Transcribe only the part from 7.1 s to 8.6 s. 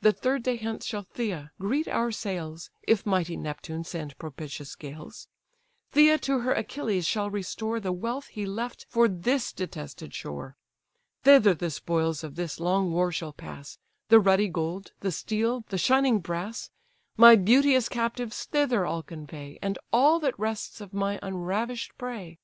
restore The wealth he